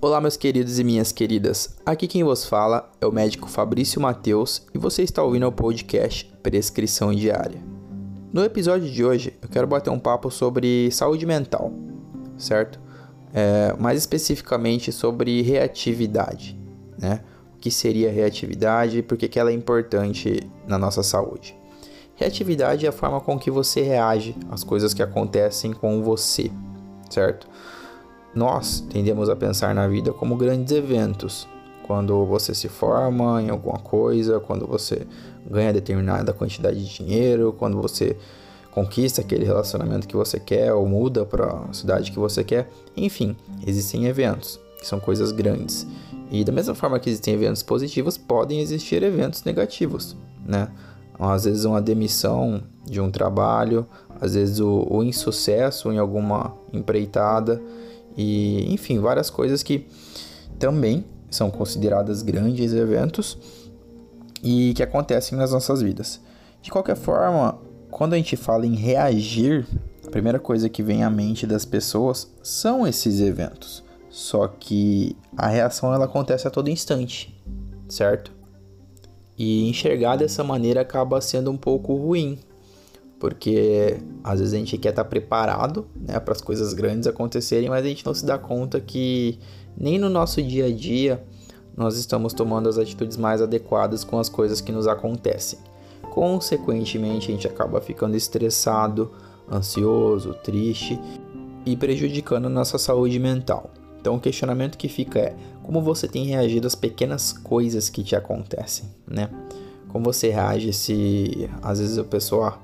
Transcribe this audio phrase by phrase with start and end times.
[0.00, 1.74] Olá, meus queridos e minhas queridas.
[1.84, 6.24] Aqui quem vos fala é o médico Fabrício Mateus e você está ouvindo o podcast
[6.40, 7.60] Prescrição Diária.
[8.32, 11.72] No episódio de hoje, eu quero bater um papo sobre saúde mental,
[12.36, 12.78] certo?
[13.34, 16.56] É, mais especificamente sobre reatividade,
[16.96, 17.24] né?
[17.56, 21.58] O que seria reatividade e por que ela é importante na nossa saúde.
[22.14, 26.52] Reatividade é a forma com que você reage às coisas que acontecem com você,
[27.10, 27.48] certo?
[28.34, 31.48] Nós tendemos a pensar na vida como grandes eventos.
[31.86, 35.06] Quando você se forma em alguma coisa, quando você
[35.50, 38.16] ganha determinada quantidade de dinheiro, quando você
[38.72, 42.70] conquista aquele relacionamento que você quer ou muda para a cidade que você quer.
[42.96, 43.36] Enfim,
[43.66, 45.86] existem eventos que são coisas grandes.
[46.30, 50.16] E da mesma forma que existem eventos positivos, podem existir eventos negativos,
[50.46, 50.68] né?
[51.18, 53.86] Às vezes uma demissão de um trabalho,
[54.20, 57.60] às vezes o, o insucesso em alguma empreitada
[58.18, 59.86] e enfim, várias coisas que
[60.58, 63.38] também são consideradas grandes eventos
[64.42, 66.20] e que acontecem nas nossas vidas.
[66.60, 67.56] De qualquer forma,
[67.92, 69.64] quando a gente fala em reagir,
[70.04, 73.84] a primeira coisa que vem à mente das pessoas são esses eventos.
[74.10, 77.40] Só que a reação ela acontece a todo instante,
[77.88, 78.32] certo?
[79.36, 82.40] E enxergar dessa maneira acaba sendo um pouco ruim,
[83.18, 87.84] porque às vezes a gente quer estar preparado né, para as coisas grandes acontecerem, mas
[87.84, 89.38] a gente não se dá conta que
[89.76, 91.22] nem no nosso dia a dia
[91.76, 95.58] nós estamos tomando as atitudes mais adequadas com as coisas que nos acontecem.
[96.10, 99.12] Consequentemente, a gente acaba ficando estressado,
[99.50, 100.98] ansioso, triste
[101.64, 103.70] e prejudicando a nossa saúde mental.
[104.00, 108.16] Então, o questionamento que fica é: como você tem reagido às pequenas coisas que te
[108.16, 109.30] acontecem, né?
[109.88, 112.58] Como você reage se às vezes a pessoa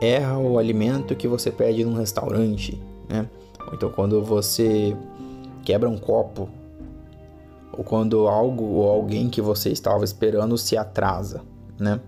[0.00, 3.28] erra o alimento que você pede num restaurante, né?
[3.66, 4.96] Ou então quando você
[5.64, 6.48] quebra um copo,
[7.72, 11.42] ou quando algo ou alguém que você estava esperando se atrasa,
[11.78, 12.00] né?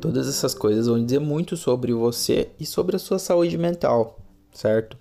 [0.00, 4.18] Todas essas coisas vão dizer muito sobre você e sobre a sua saúde mental,
[4.52, 4.96] certo?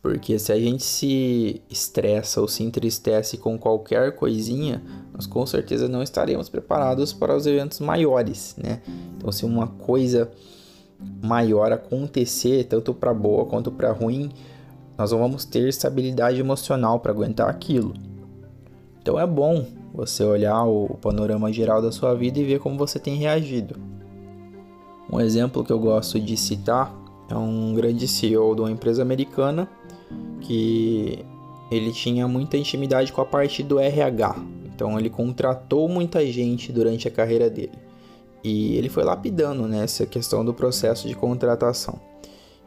[0.00, 4.80] Porque se a gente se estressa ou se entristece com qualquer coisinha,
[5.12, 8.80] nós com certeza não estaremos preparados para os eventos maiores, né?
[9.16, 10.30] Então, se uma coisa
[11.22, 14.30] maior acontecer, tanto para boa quanto para ruim,
[14.96, 17.94] nós vamos ter estabilidade emocional para aguentar aquilo.
[19.00, 19.64] Então é bom
[19.94, 23.76] você olhar o panorama geral da sua vida e ver como você tem reagido.
[25.10, 26.94] Um exemplo que eu gosto de citar
[27.30, 29.68] é um grande CEO de uma empresa americana
[30.40, 31.24] que
[31.70, 34.36] ele tinha muita intimidade com a parte do RH.
[34.66, 37.87] Então ele contratou muita gente durante a carreira dele.
[38.48, 42.00] E ele foi lapidando nessa né, questão do processo de contratação.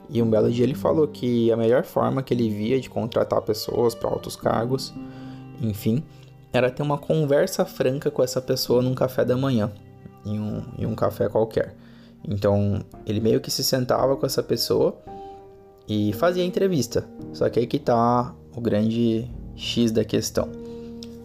[0.08, 3.42] E um belo dia ele falou que a melhor forma que ele via de contratar
[3.42, 4.94] pessoas para altos cargos,
[5.60, 6.04] enfim,
[6.54, 9.72] era ter uma conversa franca com essa pessoa num café da manhã,
[10.24, 11.76] em um, em um café qualquer.
[12.28, 14.96] Então ele meio que se sentava com essa pessoa
[15.88, 17.10] e fazia entrevista.
[17.34, 20.48] Só que aí que tá o grande X da questão.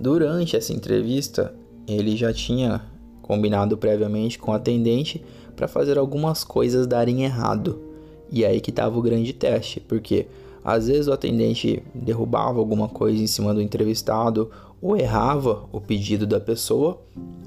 [0.00, 1.55] Durante essa entrevista,
[1.87, 2.83] ele já tinha
[3.27, 7.81] combinado previamente com o atendente para fazer algumas coisas darem errado.
[8.31, 10.27] E aí que estava o grande teste, porque
[10.65, 14.51] às vezes o atendente derrubava alguma coisa em cima do entrevistado
[14.83, 17.01] ou errava o pedido da pessoa,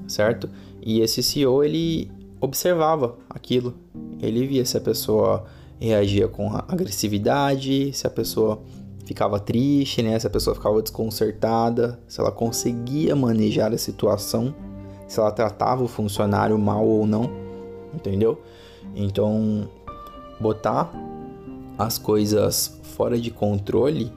[0.08, 0.48] certo?
[0.82, 2.10] E esse CEO ele
[2.40, 3.74] observava aquilo.
[4.20, 5.44] Ele via se a pessoa
[5.78, 8.60] reagia com agressividade, se a pessoa
[9.04, 10.18] ficava triste, né?
[10.18, 14.54] Se a pessoa ficava desconcertada, se ela conseguia manejar a situação
[15.10, 17.28] se ela tratava o funcionário mal ou não,
[17.92, 18.40] entendeu?
[18.94, 19.68] Então,
[20.38, 20.88] botar
[21.76, 24.12] as coisas fora de controle,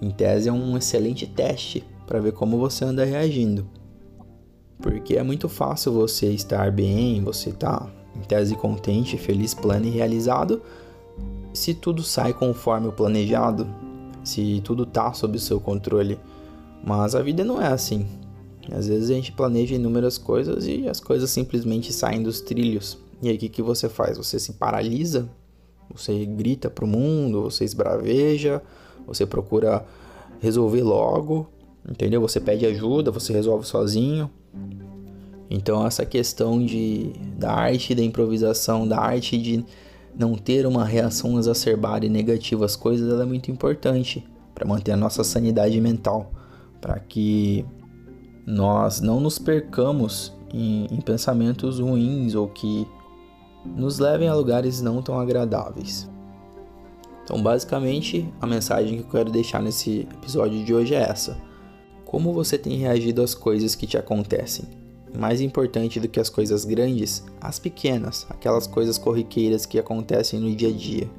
[0.00, 3.66] em tese, é um excelente teste para ver como você anda reagindo.
[4.80, 9.90] Porque é muito fácil você estar bem, você tá, em tese contente, feliz, plano e
[9.90, 10.62] realizado,
[11.52, 13.66] se tudo sai conforme o planejado,
[14.22, 16.20] se tudo tá sob o seu controle.
[16.84, 18.06] Mas a vida não é assim.
[18.72, 22.98] Às vezes a gente planeja inúmeras coisas e as coisas simplesmente saem dos trilhos.
[23.22, 24.18] E aí o que, que você faz?
[24.18, 25.28] Você se paralisa,
[25.90, 28.60] você grita pro mundo, você esbraveja,
[29.06, 29.84] você procura
[30.40, 31.48] resolver logo,
[31.88, 32.20] entendeu?
[32.20, 34.30] Você pede ajuda, você resolve sozinho.
[35.48, 39.64] Então essa questão de da arte da improvisação, da arte de
[40.18, 44.92] não ter uma reação exacerbada e negativa às coisas, ela é muito importante para manter
[44.92, 46.32] a nossa sanidade mental,
[46.80, 47.64] para que
[48.46, 52.86] nós não nos percamos em, em pensamentos ruins ou que
[53.64, 56.08] nos levem a lugares não tão agradáveis.
[57.24, 61.36] Então, basicamente, a mensagem que eu quero deixar nesse episódio de hoje é essa:
[62.04, 64.64] Como você tem reagido às coisas que te acontecem?
[65.18, 70.54] Mais importante do que as coisas grandes, as pequenas, aquelas coisas corriqueiras que acontecem no
[70.54, 71.10] dia a dia.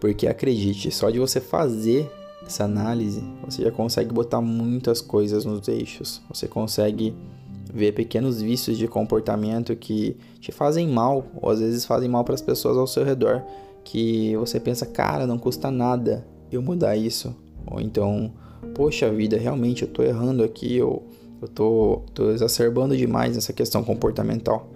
[0.00, 2.10] Porque acredite, só de você fazer
[2.46, 6.22] essa análise, você já consegue botar muitas coisas nos eixos.
[6.28, 7.14] Você consegue
[7.72, 12.34] ver pequenos vícios de comportamento que te fazem mal, ou às vezes fazem mal para
[12.34, 13.42] as pessoas ao seu redor,
[13.84, 17.34] que você pensa, cara, não custa nada eu mudar isso.
[17.66, 18.32] Ou então,
[18.74, 21.02] poxa vida, realmente eu tô errando aqui, eu,
[21.42, 24.68] eu tô, tô exacerbando demais nessa questão comportamental.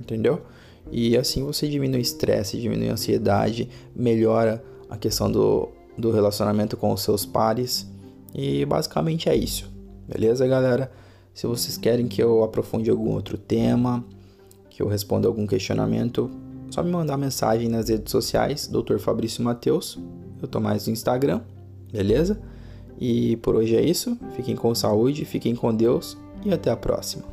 [0.00, 0.40] Entendeu?
[0.90, 6.76] E assim você diminui o estresse, diminui a ansiedade, melhora a questão do, do relacionamento
[6.76, 7.86] com os seus pares.
[8.34, 9.70] E basicamente é isso.
[10.08, 10.90] Beleza, galera?
[11.32, 14.04] Se vocês querem que eu aprofunde algum outro tema,
[14.70, 16.30] que eu responda algum questionamento,
[16.70, 18.98] só me mandar mensagem nas redes sociais, Dr.
[18.98, 19.98] Fabrício Mateus.
[20.40, 21.40] Eu tô mais no Instagram,
[21.90, 22.40] beleza?
[22.98, 24.18] E por hoje é isso.
[24.34, 27.24] Fiquem com saúde, fiquem com Deus e até a próxima.